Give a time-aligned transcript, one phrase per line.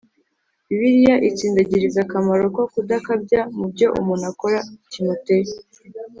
[0.67, 4.59] Bibiliya itsindagiriza akamaro ko kudakabya mu byo umuntu akora
[4.93, 5.51] Timoteyo